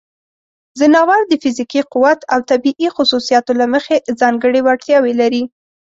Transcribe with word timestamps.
ځناور 0.79 1.21
د 1.27 1.33
فزیکي 1.41 1.81
قوت 1.91 2.19
او 2.33 2.39
طبیعی 2.51 2.87
خصوصیاتو 2.95 3.51
له 3.59 3.65
مخې 3.73 3.95
ځانګړې 4.21 4.59
وړتیاوې 4.63 5.13
لري. 5.21 5.43